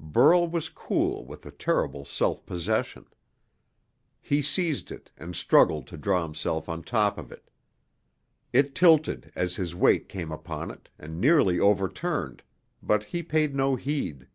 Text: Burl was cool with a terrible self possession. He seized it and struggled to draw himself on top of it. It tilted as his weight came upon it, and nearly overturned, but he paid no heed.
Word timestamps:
Burl 0.00 0.48
was 0.48 0.70
cool 0.70 1.22
with 1.26 1.44
a 1.44 1.50
terrible 1.50 2.06
self 2.06 2.46
possession. 2.46 3.04
He 4.22 4.40
seized 4.40 4.90
it 4.90 5.10
and 5.18 5.36
struggled 5.36 5.86
to 5.88 5.98
draw 5.98 6.22
himself 6.22 6.66
on 6.66 6.82
top 6.82 7.18
of 7.18 7.30
it. 7.30 7.50
It 8.54 8.74
tilted 8.74 9.30
as 9.36 9.56
his 9.56 9.74
weight 9.74 10.08
came 10.08 10.32
upon 10.32 10.70
it, 10.70 10.88
and 10.98 11.20
nearly 11.20 11.60
overturned, 11.60 12.42
but 12.82 13.04
he 13.04 13.22
paid 13.22 13.54
no 13.54 13.76
heed. 13.76 14.28